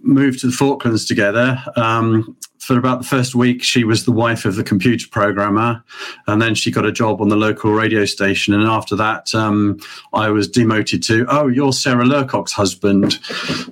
moved 0.02 0.40
to 0.40 0.48
the 0.48 0.54
Falklands 0.54 1.06
together. 1.06 1.64
Um, 1.76 2.36
for 2.62 2.78
about 2.78 3.00
the 3.02 3.08
first 3.08 3.34
week, 3.34 3.64
she 3.64 3.84
was 3.84 4.06
the 4.06 4.12
wife 4.12 4.46
of 4.46 4.56
the 4.56 4.64
computer 4.64 5.08
programmer, 5.10 5.84
and 6.28 6.40
then 6.40 6.54
she 6.54 6.70
got 6.70 6.86
a 6.86 6.92
job 6.92 7.20
on 7.20 7.30
the 7.30 7.36
local 7.36 7.72
radio 7.72 8.06
station. 8.06 8.54
And 8.54 8.68
after 8.68 8.96
that, 8.98 9.34
um, 9.34 9.80
I 10.14 10.30
was 10.30 10.48
demoted 10.48 11.02
to, 11.04 11.26
oh, 11.28 11.48
you're 11.48 11.74
Sarah 11.74 12.06
Lurcock's 12.06 12.52
husband. 12.52 13.20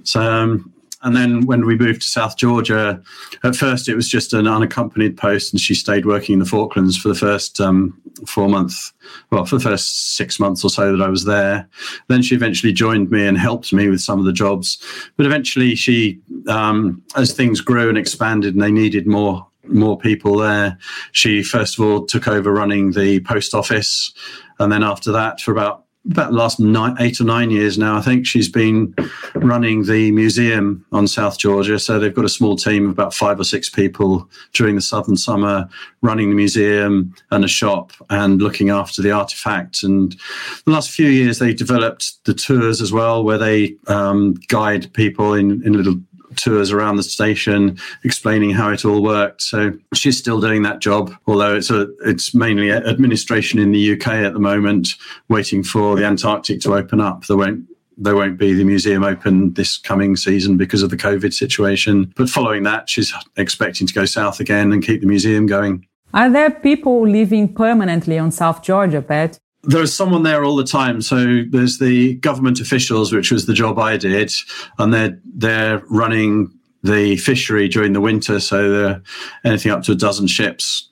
So 0.04 0.22
um, 0.22 0.74
and 1.02 1.16
then 1.16 1.46
when 1.46 1.66
we 1.66 1.78
moved 1.78 2.02
to 2.02 2.08
South 2.08 2.36
Georgia, 2.38 3.02
at 3.44 3.56
first 3.56 3.88
it 3.88 3.96
was 3.96 4.10
just 4.10 4.34
an 4.34 4.48
unaccompanied 4.48 5.16
post, 5.18 5.54
and 5.54 5.60
she 5.60 5.74
stayed 5.74 6.06
working 6.06 6.34
in 6.34 6.40
the 6.40 6.46
Falklands 6.46 6.98
for 6.98 7.08
the 7.08 7.16
first 7.16 7.62
um, 7.62 8.00
four 8.28 8.50
months, 8.50 8.92
well, 9.32 9.46
for 9.46 9.58
the 9.58 9.64
first 9.64 10.16
six 10.18 10.40
months 10.40 10.64
or 10.64 10.70
so 10.70 10.96
that 10.96 11.04
I 11.04 11.10
was 11.10 11.24
there. 11.24 11.70
Then 12.08 12.22
she 12.22 12.36
eventually 12.36 12.74
joined 12.74 13.12
me 13.12 13.26
and 13.26 13.38
helped 13.38 13.72
me 13.72 13.88
with 13.88 14.02
some 14.02 14.20
of 14.20 14.26
the 14.26 14.34
jobs. 14.34 14.78
But 15.16 15.26
eventually, 15.26 15.76
she, 15.76 16.20
um, 16.48 17.02
as 17.16 17.34
things 17.34 17.62
grew 17.62 17.88
and 17.88 17.98
expanded, 17.98 18.54
and 18.54 18.62
they 18.62 18.72
needed 18.72 19.08
more 19.08 19.46
more 19.64 20.00
people 20.00 20.38
there, 20.38 20.78
she 21.12 21.44
first 21.44 21.78
of 21.78 21.86
all 21.86 22.04
took 22.06 22.28
over 22.28 22.52
running 22.52 22.92
the 22.92 23.20
post 23.22 23.54
office, 23.54 24.12
and 24.58 24.72
then 24.72 24.84
after 24.84 25.12
that, 25.12 25.40
for 25.40 25.52
about 25.52 25.86
about 26.06 26.32
the 26.32 26.38
last 26.38 26.60
nine, 26.60 26.96
eight 27.00 27.20
or 27.20 27.26
nine 27.26 27.52
years 27.52 27.78
now, 27.78 27.98
I 27.98 28.02
think 28.02 28.26
she's 28.26 28.50
been 28.50 28.96
running 29.36 29.84
the 29.84 30.12
museum 30.12 30.86
on 30.92 31.08
South 31.08 31.38
Georgia. 31.38 31.78
So 31.78 32.00
they've 32.00 32.14
got 32.14 32.26
a 32.26 32.30
small 32.30 32.56
team 32.56 32.86
of 32.86 32.92
about 32.92 33.14
five 33.14 33.40
or 33.40 33.44
six 33.44 33.70
people 33.70 34.30
during 34.54 34.76
the 34.76 34.82
southern 34.82 35.18
summer 35.18 35.68
running 36.02 36.30
the 36.30 36.36
museum 36.36 37.14
and 37.32 37.44
a 37.44 37.50
shop 37.50 37.92
and 38.10 38.42
looking 38.42 38.70
after 38.70 39.02
the 39.02 39.12
artifacts. 39.12 39.84
And 39.84 40.16
the 40.66 40.72
last 40.72 40.90
few 40.90 41.10
years, 41.10 41.40
they 41.40 41.54
developed 41.54 42.24
the 42.26 42.34
tours 42.34 42.82
as 42.82 42.94
well, 42.94 43.24
where 43.24 43.38
they 43.38 43.76
um, 43.88 44.36
guide 44.48 44.92
people 44.94 45.34
in, 45.34 45.62
in 45.66 45.74
little 45.74 46.00
tours 46.36 46.72
around 46.72 46.96
the 46.96 47.04
station 47.04 47.78
explaining 48.04 48.52
how 48.52 48.70
it 48.72 48.86
all 48.86 49.02
worked. 49.02 49.42
So 49.42 49.74
she's 49.94 50.18
still 50.18 50.40
doing 50.40 50.64
that 50.64 50.80
job, 50.80 51.14
although 51.28 51.56
it's 51.56 51.70
a 51.70 51.88
it's 52.06 52.34
mainly 52.34 52.72
administration 52.72 53.60
in 53.60 53.72
the 53.72 53.94
UK 53.94 54.08
at 54.08 54.34
the 54.34 54.40
moment, 54.40 54.90
waiting 55.28 55.64
for 55.64 55.96
the 55.96 56.06
Antarctic 56.06 56.62
to 56.62 56.76
open 56.76 57.00
up. 57.00 57.26
There 57.26 57.38
won't 57.38 57.66
there 58.00 58.16
won't 58.16 58.38
be 58.38 58.54
the 58.54 58.64
museum 58.64 59.04
open 59.04 59.54
this 59.54 59.78
coming 59.78 60.16
season 60.16 60.58
because 60.58 60.82
of 60.82 60.90
the 60.90 60.98
COVID 60.98 61.34
situation. 61.34 62.14
But 62.16 62.30
following 62.30 62.64
that, 62.64 62.90
she's 62.90 63.14
expecting 63.36 63.86
to 63.88 63.94
go 63.94 64.06
south 64.06 64.40
again 64.40 64.72
and 64.72 64.84
keep 64.84 65.02
the 65.02 65.08
museum 65.08 65.46
going. 65.46 65.86
Are 66.14 66.30
there 66.30 66.50
people 66.50 67.08
living 67.08 67.54
permanently 67.54 68.18
on 68.18 68.32
South 68.32 68.64
Georgia, 68.64 69.02
Pat? 69.02 69.38
There's 69.64 69.94
someone 69.94 70.24
there 70.24 70.44
all 70.44 70.56
the 70.56 70.64
time. 70.64 71.02
So 71.02 71.44
there's 71.50 71.80
the 71.80 72.16
government 72.16 72.60
officials, 72.60 73.12
which 73.12 73.32
was 73.32 73.46
the 73.46 73.54
job 73.54 73.78
I 73.80 73.98
did, 73.98 74.32
and 74.78 74.94
they're 74.94 75.20
they're 75.26 75.80
running 75.90 76.52
the 76.84 77.18
fishery 77.18 77.68
during 77.68 77.94
the 77.94 78.02
winter. 78.02 78.40
So 78.40 78.70
there 78.70 79.02
anything 79.44 79.72
up 79.72 79.84
to 79.84 79.92
a 79.92 79.96
dozen 79.96 80.28
ships 80.28 80.90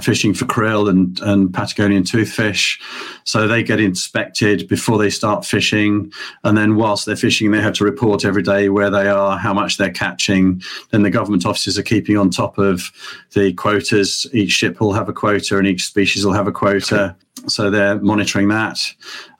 fishing 0.00 0.32
for 0.32 0.46
krill 0.46 0.88
and, 0.88 1.20
and 1.20 1.52
Patagonian 1.52 2.04
toothfish. 2.04 2.80
So 3.24 3.46
they 3.46 3.62
get 3.62 3.80
inspected 3.80 4.68
before 4.68 4.98
they 4.98 5.10
start 5.10 5.44
fishing. 5.44 6.12
And 6.44 6.56
then 6.56 6.76
whilst 6.76 7.04
they're 7.04 7.16
fishing, 7.16 7.50
they 7.50 7.60
have 7.60 7.74
to 7.74 7.84
report 7.84 8.24
every 8.24 8.42
day 8.42 8.68
where 8.68 8.90
they 8.90 9.08
are, 9.08 9.36
how 9.36 9.52
much 9.52 9.76
they're 9.76 9.90
catching. 9.90 10.62
Then 10.90 11.02
the 11.02 11.10
government 11.10 11.44
offices 11.44 11.78
are 11.78 11.82
keeping 11.82 12.16
on 12.16 12.30
top 12.30 12.58
of 12.58 12.90
the 13.34 13.52
quotas. 13.52 14.26
Each 14.32 14.52
ship 14.52 14.80
will 14.80 14.92
have 14.92 15.08
a 15.08 15.12
quota 15.12 15.58
and 15.58 15.66
each 15.66 15.84
species 15.84 16.24
will 16.24 16.32
have 16.32 16.46
a 16.48 16.52
quota. 16.52 17.14
So 17.48 17.70
they're 17.70 18.00
monitoring 18.00 18.48
that. 18.48 18.78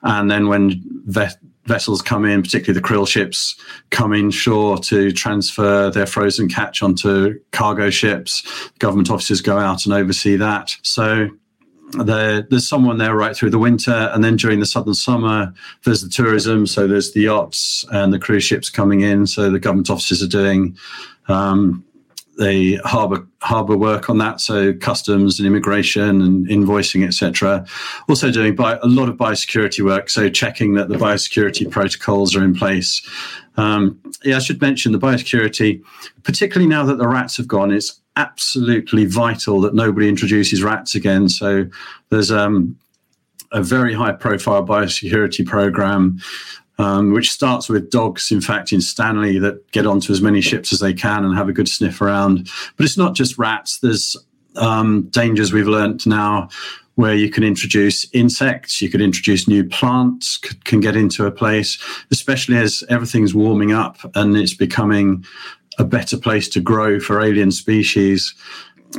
And 0.03 0.29
then 0.29 0.47
when 0.47 0.83
vet, 1.05 1.37
vessels 1.65 2.01
come 2.01 2.25
in, 2.25 2.41
particularly 2.41 2.79
the 2.79 2.87
krill 2.87 3.07
ships, 3.07 3.55
come 3.89 4.13
inshore 4.13 4.77
to 4.79 5.11
transfer 5.11 5.89
their 5.89 6.05
frozen 6.05 6.49
catch 6.49 6.83
onto 6.83 7.39
cargo 7.51 7.89
ships. 7.89 8.43
Government 8.79 9.09
officers 9.09 9.41
go 9.41 9.57
out 9.57 9.85
and 9.85 9.93
oversee 9.93 10.35
that. 10.35 10.75
So 10.81 11.29
there, 11.91 12.41
there's 12.41 12.67
someone 12.67 12.97
there 12.97 13.15
right 13.15 13.35
through 13.35 13.51
the 13.51 13.59
winter, 13.59 14.09
and 14.13 14.23
then 14.23 14.35
during 14.35 14.59
the 14.59 14.65
southern 14.65 14.93
summer, 14.93 15.53
there's 15.85 16.01
the 16.01 16.09
tourism. 16.09 16.67
So 16.67 16.87
there's 16.87 17.13
the 17.13 17.21
yachts 17.21 17.85
and 17.91 18.13
the 18.13 18.19
cruise 18.19 18.43
ships 18.43 18.69
coming 18.69 19.01
in. 19.01 19.27
So 19.27 19.49
the 19.49 19.59
government 19.59 19.89
officers 19.89 20.23
are 20.23 20.27
doing 20.27 20.77
um, 21.27 21.85
the 22.37 22.77
harbour 22.83 23.27
harbour 23.41 23.77
work 23.77 24.09
on 24.09 24.17
that, 24.17 24.41
so 24.41 24.73
customs 24.73 25.39
and 25.39 25.47
immigration 25.47 26.21
and 26.21 26.47
invoicing, 26.47 27.05
etc. 27.05 27.65
Also 28.09 28.31
doing 28.31 28.55
bi- 28.55 28.79
a 28.81 28.87
lot 28.87 29.09
of 29.09 29.15
biosecurity 29.15 29.83
work, 29.83 30.09
so 30.09 30.29
checking 30.29 30.73
that 30.73 30.89
the 30.89 30.95
biosecurity 30.95 31.69
protocols 31.69 32.35
are 32.35 32.43
in 32.43 32.55
place. 32.55 33.07
Um, 33.57 33.99
yeah, 34.23 34.37
I 34.37 34.39
should 34.39 34.61
mention 34.61 34.91
the 34.91 34.99
biosecurity, 34.99 35.83
particularly 36.23 36.67
now 36.67 36.83
that 36.85 36.97
the 36.97 37.07
rats 37.07 37.37
have 37.37 37.47
gone. 37.47 37.71
It's 37.71 37.99
absolutely 38.15 39.05
vital 39.05 39.61
that 39.61 39.73
nobody 39.73 40.07
introduces 40.07 40.63
rats 40.63 40.95
again. 40.95 41.29
So 41.29 41.65
there's 42.09 42.31
um, 42.31 42.77
a 43.51 43.61
very 43.61 43.93
high 43.93 44.11
profile 44.13 44.65
biosecurity 44.65 45.45
program 45.45 46.19
um, 46.77 47.13
which 47.13 47.31
starts 47.31 47.69
with 47.69 47.91
dogs, 47.91 48.31
in 48.31 48.41
fact, 48.41 48.73
in 48.73 48.81
Stanley 48.81 49.37
that 49.39 49.71
get 49.71 49.85
onto 49.85 50.11
as 50.11 50.21
many 50.21 50.41
ships 50.41 50.73
as 50.73 50.79
they 50.79 50.93
can 50.93 51.23
and 51.23 51.35
have 51.35 51.49
a 51.49 51.53
good 51.53 51.67
sniff 51.67 52.01
around. 52.01 52.49
But 52.77 52.85
it's 52.85 52.97
not 52.97 53.15
just 53.15 53.37
rats. 53.37 53.79
There's 53.79 54.15
um, 54.55 55.03
dangers 55.09 55.53
we've 55.53 55.67
learnt 55.67 56.05
now 56.05 56.49
where 56.95 57.15
you 57.15 57.29
can 57.29 57.43
introduce 57.43 58.07
insects, 58.13 58.81
you 58.81 58.89
could 58.89 59.01
introduce 59.01 59.47
new 59.47 59.63
plants, 59.63 60.37
could, 60.37 60.63
can 60.63 60.79
get 60.79 60.95
into 60.95 61.25
a 61.25 61.31
place, 61.31 61.81
especially 62.11 62.57
as 62.57 62.83
everything's 62.89 63.33
warming 63.33 63.71
up 63.71 63.97
and 64.15 64.37
it's 64.37 64.53
becoming 64.53 65.25
a 65.79 65.83
better 65.83 66.17
place 66.17 66.47
to 66.49 66.59
grow 66.59 66.99
for 66.99 67.19
alien 67.19 67.51
species. 67.51 68.35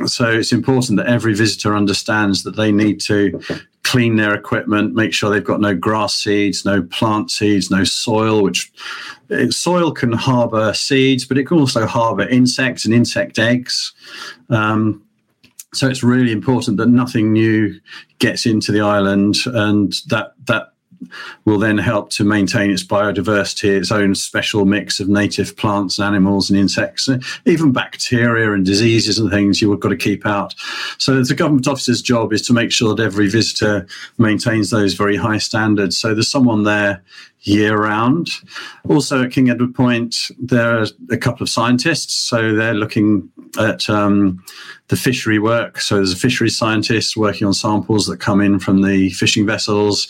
So 0.05 0.29
it's 0.29 0.51
important 0.51 0.97
that 0.97 1.07
every 1.07 1.33
visitor 1.33 1.73
understands 1.73 2.43
that 2.43 2.57
they 2.57 2.71
need 2.71 2.99
to 3.01 3.41
clean 3.85 4.15
their 4.15 4.33
equipment, 4.33 4.95
make 4.95 5.13
sure 5.13 5.29
they've 5.29 5.43
got 5.43 5.61
no 5.61 5.75
grass 5.75 6.15
seeds, 6.15 6.65
no 6.65 6.81
plant 6.81 7.29
seeds, 7.29 7.69
no 7.69 7.83
soil, 7.83 8.41
which 8.41 8.71
eh, 9.29 9.47
soil 9.51 9.91
can 9.91 10.11
harbor 10.11 10.73
seeds, 10.73 11.23
but 11.23 11.37
it 11.37 11.45
can 11.45 11.59
also 11.59 11.85
harbor 11.85 12.27
insects 12.27 12.83
and 12.83 12.95
insect 12.95 13.37
eggs. 13.37 13.93
Um, 14.49 15.03
so 15.71 15.87
it's 15.87 16.03
really 16.03 16.31
important 16.31 16.77
that 16.77 16.87
nothing 16.87 17.31
new 17.31 17.79
gets 18.17 18.47
into 18.47 18.71
the 18.71 18.81
island 18.81 19.35
and 19.45 19.93
that 20.07 20.33
that 20.45 20.73
will 21.45 21.59
then 21.59 21.77
help 21.77 22.09
to 22.11 22.23
maintain 22.23 22.71
its 22.71 22.83
biodiversity, 22.83 23.69
its 23.77 23.91
own 23.91 24.15
special 24.15 24.65
mix 24.65 24.99
of 24.99 25.07
native 25.07 25.55
plants 25.57 25.99
and 25.99 26.07
animals 26.07 26.49
and 26.49 26.59
insects, 26.59 27.09
even 27.45 27.71
bacteria 27.71 28.53
and 28.53 28.65
diseases 28.65 29.19
and 29.19 29.29
things 29.29 29.61
you've 29.61 29.79
got 29.79 29.89
to 29.89 29.97
keep 29.97 30.25
out. 30.25 30.53
So 30.97 31.21
the 31.21 31.35
government 31.35 31.67
officer's 31.67 32.01
job 32.01 32.33
is 32.33 32.41
to 32.43 32.53
make 32.53 32.71
sure 32.71 32.95
that 32.95 33.03
every 33.03 33.27
visitor 33.27 33.87
maintains 34.17 34.69
those 34.69 34.93
very 34.93 35.15
high 35.15 35.37
standards. 35.39 35.97
So 35.97 36.13
there's 36.13 36.27
someone 36.27 36.63
there 36.63 37.03
year 37.45 37.77
round. 37.77 38.27
Also 38.89 39.23
at 39.23 39.31
King 39.31 39.49
Edward 39.49 39.73
Point, 39.73 40.15
there 40.39 40.81
are 40.81 40.87
a 41.11 41.17
couple 41.17 41.43
of 41.43 41.49
scientists. 41.49 42.13
So 42.13 42.55
they're 42.55 42.73
looking 42.73 43.29
at 43.57 43.89
um, 43.89 44.43
the 44.87 44.95
fishery 44.95 45.39
work. 45.39 45.79
So 45.79 45.95
there's 45.95 46.11
a 46.11 46.17
fishery 46.17 46.49
scientist 46.49 47.15
working 47.15 47.47
on 47.47 47.53
samples 47.53 48.07
that 48.07 48.19
come 48.19 48.41
in 48.41 48.59
from 48.59 48.81
the 48.81 49.09
fishing 49.11 49.45
vessels, 49.45 50.07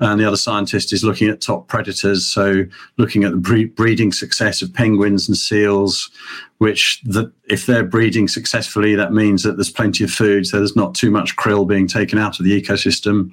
and 0.00 0.20
the 0.20 0.26
other 0.26 0.36
scientist 0.36 0.92
is 0.92 1.04
looking 1.04 1.28
at 1.28 1.40
top 1.40 1.68
predators. 1.68 2.26
So 2.26 2.64
looking 2.98 3.24
at 3.24 3.32
the 3.32 3.70
breeding 3.76 4.12
success 4.12 4.62
of 4.62 4.72
penguins 4.72 5.28
and 5.28 5.36
seals, 5.36 6.10
which 6.58 7.02
the, 7.04 7.30
if 7.48 7.66
they're 7.66 7.84
breeding 7.84 8.28
successfully, 8.28 8.94
that 8.94 9.12
means 9.12 9.42
that 9.42 9.56
there's 9.56 9.70
plenty 9.70 10.04
of 10.04 10.10
food. 10.10 10.46
So 10.46 10.58
there's 10.58 10.76
not 10.76 10.94
too 10.94 11.10
much 11.10 11.36
krill 11.36 11.66
being 11.66 11.86
taken 11.86 12.18
out 12.18 12.38
of 12.38 12.46
the 12.46 12.60
ecosystem 12.60 13.30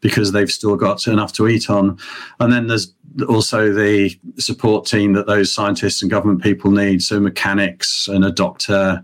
because 0.00 0.32
they've 0.32 0.50
still 0.50 0.76
got 0.76 1.06
enough 1.06 1.32
to 1.34 1.48
eat 1.48 1.68
on. 1.68 1.98
And 2.40 2.52
then 2.52 2.66
there's 2.66 2.94
also 3.28 3.72
the 3.72 4.18
support 4.38 4.86
team 4.86 5.12
that 5.12 5.26
those 5.26 5.52
scientists 5.52 6.00
and 6.02 6.10
government 6.10 6.42
people 6.42 6.70
need. 6.70 7.02
So 7.02 7.20
mechanics 7.20 8.08
and 8.08 8.24
a 8.24 8.30
doctor. 8.30 9.02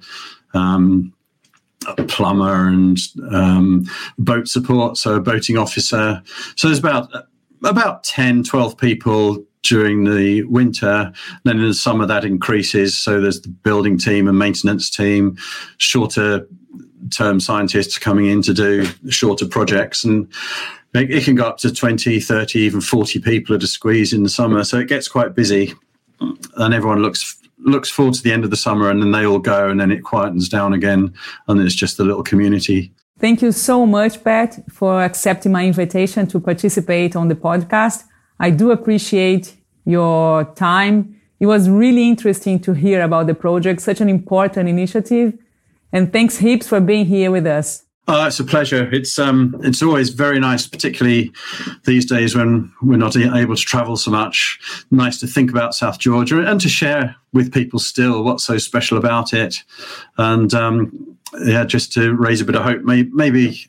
Um, 0.55 1.13
a 1.87 2.05
plumber 2.05 2.69
and 2.69 2.99
um, 3.33 3.87
boat 4.19 4.49
support, 4.49 4.99
so 4.99 5.15
a 5.15 5.21
boating 5.21 5.57
officer. 5.57 6.23
So 6.57 6.69
there's 6.69 6.79
about 6.79 7.11
about 7.65 8.05
10, 8.05 8.43
12 8.43 8.77
people 8.77 9.43
during 9.63 10.05
the 10.05 10.43
winter. 10.45 11.13
Then 11.45 11.59
in 11.59 11.69
the 11.69 11.75
summer, 11.75 12.07
that 12.07 12.25
increases. 12.25 12.97
So 12.97 13.21
there's 13.21 13.41
the 13.41 13.49
building 13.49 13.99
team 13.99 14.29
and 14.29 14.39
maintenance 14.39 14.91
team, 14.91 15.37
shorter 15.79 16.47
term 17.11 17.41
scientists 17.41 17.99
coming 17.99 18.27
in 18.27 18.43
to 18.43 18.55
do 18.55 18.87
shorter 19.09 19.47
projects. 19.47 20.05
And 20.05 20.33
it 20.95 21.25
can 21.25 21.35
go 21.35 21.47
up 21.47 21.59
to 21.59 21.73
20, 21.73 22.21
30, 22.21 22.59
even 22.59 22.81
40 22.81 23.21
people 23.21 23.55
at 23.55 23.63
a 23.63 23.67
squeeze 23.67 24.13
in 24.13 24.23
the 24.23 24.29
summer. 24.29 24.65
So 24.65 24.79
it 24.79 24.89
gets 24.89 25.09
quite 25.09 25.35
busy. 25.35 25.75
And 26.57 26.75
everyone 26.75 27.01
looks 27.01 27.37
looks 27.63 27.91
forward 27.91 28.15
to 28.15 28.23
the 28.23 28.33
end 28.33 28.45
of 28.45 28.51
the 28.51 28.57
summer 28.57 28.89
and 28.89 29.03
then 29.03 29.13
they 29.13 29.27
all 29.27 29.39
go 29.39 29.69
and 29.69 29.79
then 29.79 29.91
it 29.91 30.03
quietens 30.03 30.49
down 30.49 30.73
again 30.73 31.13
and 31.47 31.61
it's 31.61 31.75
just 31.75 31.99
a 31.99 32.03
little 32.03 32.23
community. 32.23 32.91
Thank 33.19 33.43
you 33.43 33.53
so 33.53 33.85
much, 33.85 34.25
Pat, 34.25 34.59
for 34.71 35.03
accepting 35.03 35.53
my 35.53 35.67
invitation 35.67 36.27
to 36.29 36.41
participate 36.41 37.15
on 37.17 37.29
the 37.29 37.35
podcast. 37.35 38.05
I 38.41 38.51
do 38.51 38.71
appreciate 38.71 39.55
your 39.85 40.45
time. 40.55 41.21
It 41.39 41.47
was 41.47 41.69
really 41.69 42.09
interesting 42.09 42.59
to 42.61 42.73
hear 42.73 43.03
about 43.03 43.27
the 43.27 43.35
project, 43.35 43.83
such 43.83 44.01
an 44.01 44.09
important 44.09 44.69
initiative. 44.69 45.35
And 45.93 46.13
thanks 46.13 46.39
heaps 46.39 46.67
for 46.67 46.81
being 46.81 47.05
here 47.05 47.31
with 47.31 47.47
us. 47.47 47.85
Oh, 48.09 48.27
it's 48.27 48.41
a 48.41 48.45
pleasure. 48.45 48.93
It's 48.93 49.19
um, 49.19 49.61
it's 49.63 49.83
always 49.83 50.09
very 50.09 50.41
nice, 50.41 50.67
particularly 50.67 51.33
these 51.85 52.05
days 52.07 52.35
when 52.35 52.73
we're 52.83 52.97
not 52.97 53.17
able 53.17 53.55
to 53.55 53.63
travel 53.63 53.97
so 53.97 54.11
much. 54.11 54.59
Nice 54.91 55.21
to 55.21 55.27
think 55.27 55.51
about 55.51 55.75
South 55.75 55.99
Georgia 55.99 56.45
and 56.45 56.61
to 56.61 56.69
share 56.69 57.15
with 57.33 57.53
people 57.53 57.79
still 57.79 58.25
what's 58.25 58.43
so 58.43 58.59
special 58.59 58.99
about 58.99 59.33
it. 59.33 59.63
And 60.19 60.53
um, 60.55 61.19
yeah, 61.45 61.65
just 61.65 61.93
to 61.93 62.15
raise 62.15 62.41
a 62.41 62.45
bit 62.45 62.57
of 62.57 62.63
hope. 62.63 62.83
Maybe, 62.83 63.67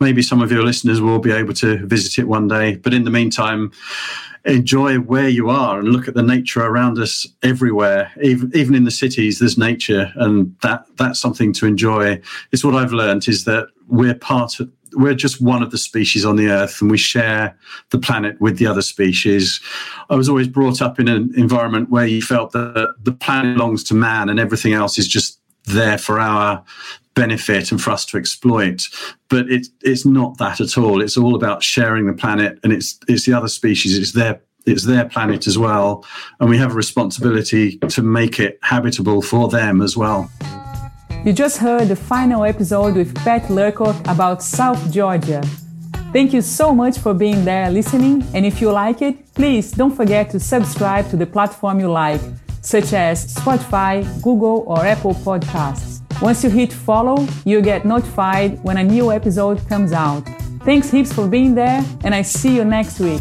maybe 0.00 0.22
some 0.22 0.40
of 0.40 0.50
your 0.50 0.62
listeners 0.62 1.00
will 1.00 1.18
be 1.18 1.32
able 1.32 1.54
to 1.54 1.84
visit 1.86 2.18
it 2.18 2.28
one 2.28 2.48
day. 2.48 2.76
But 2.76 2.94
in 2.94 3.04
the 3.04 3.10
meantime, 3.10 3.72
enjoy 4.44 4.96
where 4.96 5.28
you 5.28 5.48
are 5.50 5.78
and 5.78 5.88
look 5.88 6.08
at 6.08 6.14
the 6.14 6.22
nature 6.22 6.62
around 6.62 6.98
us 6.98 7.26
everywhere. 7.42 8.10
Even 8.22 8.50
even 8.54 8.74
in 8.74 8.84
the 8.84 8.90
cities, 8.90 9.38
there's 9.38 9.58
nature, 9.58 10.12
and 10.16 10.56
that 10.62 10.84
that's 10.96 11.20
something 11.20 11.52
to 11.54 11.66
enjoy. 11.66 12.20
It's 12.50 12.64
what 12.64 12.74
I've 12.74 12.92
learned 12.92 13.28
is 13.28 13.44
that 13.44 13.68
we're 13.88 14.14
part 14.14 14.58
of 14.60 14.70
we're 14.94 15.14
just 15.14 15.40
one 15.40 15.62
of 15.62 15.70
the 15.70 15.78
species 15.78 16.24
on 16.24 16.36
the 16.36 16.48
earth 16.48 16.82
and 16.82 16.90
we 16.90 16.98
share 16.98 17.56
the 17.90 17.98
planet 17.98 18.40
with 18.40 18.58
the 18.58 18.66
other 18.66 18.82
species. 18.82 19.60
I 20.10 20.16
was 20.16 20.28
always 20.28 20.48
brought 20.48 20.82
up 20.82 21.00
in 21.00 21.08
an 21.08 21.32
environment 21.34 21.90
where 21.90 22.06
you 22.06 22.20
felt 22.20 22.52
that 22.52 22.94
the 23.02 23.12
planet 23.12 23.56
belongs 23.56 23.82
to 23.84 23.94
man 23.94 24.28
and 24.28 24.38
everything 24.38 24.74
else 24.74 24.98
is 24.98 25.08
just 25.08 25.40
there 25.64 25.98
for 25.98 26.18
our 26.20 26.64
benefit 27.14 27.70
and 27.70 27.80
for 27.80 27.90
us 27.90 28.04
to 28.06 28.16
exploit. 28.16 28.88
But 29.28 29.50
it, 29.50 29.68
it's 29.82 30.04
not 30.04 30.38
that 30.38 30.60
at 30.60 30.78
all. 30.78 31.02
It's 31.02 31.16
all 31.16 31.34
about 31.34 31.62
sharing 31.62 32.06
the 32.06 32.12
planet, 32.12 32.58
and 32.62 32.72
it's 32.72 32.98
it's 33.08 33.26
the 33.26 33.32
other 33.32 33.48
species. 33.48 33.98
It's 33.98 34.12
their 34.12 34.40
it's 34.66 34.84
their 34.84 35.04
planet 35.04 35.46
as 35.46 35.58
well, 35.58 36.04
and 36.40 36.48
we 36.48 36.58
have 36.58 36.72
a 36.72 36.74
responsibility 36.74 37.78
to 37.78 38.02
make 38.02 38.38
it 38.38 38.58
habitable 38.62 39.22
for 39.22 39.48
them 39.48 39.82
as 39.82 39.96
well. 39.96 40.30
You 41.24 41.32
just 41.32 41.58
heard 41.58 41.88
the 41.88 41.96
final 41.96 42.44
episode 42.44 42.96
with 42.96 43.14
Pat 43.14 43.48
Lurcock 43.50 43.96
about 44.08 44.42
South 44.42 44.92
Georgia. 44.92 45.42
Thank 46.12 46.32
you 46.32 46.42
so 46.42 46.74
much 46.74 46.98
for 46.98 47.14
being 47.14 47.44
there 47.44 47.70
listening, 47.70 48.24
and 48.34 48.44
if 48.44 48.60
you 48.60 48.70
like 48.70 49.02
it, 49.02 49.32
please 49.34 49.72
don't 49.72 49.94
forget 49.94 50.30
to 50.30 50.40
subscribe 50.40 51.08
to 51.10 51.16
the 51.16 51.26
platform 51.26 51.80
you 51.80 51.90
like, 51.90 52.20
such 52.62 52.92
as 52.92 53.34
Spotify, 53.34 54.02
Google, 54.22 54.64
or 54.66 54.78
Apple 54.86 55.14
Podcasts. 55.14 56.00
Once 56.22 56.42
you 56.44 56.50
hit 56.50 56.72
follow, 56.72 57.26
you'll 57.44 57.62
get 57.62 57.84
notified 57.84 58.62
when 58.62 58.78
a 58.78 58.84
new 58.84 59.10
episode 59.12 59.60
comes 59.68 59.92
out. 59.92 60.22
Thanks 60.64 60.90
heaps 60.90 61.12
for 61.12 61.26
being 61.26 61.54
there, 61.54 61.84
and 62.04 62.14
I 62.14 62.22
see 62.22 62.54
you 62.54 62.64
next 62.64 63.00
week. 63.00 63.20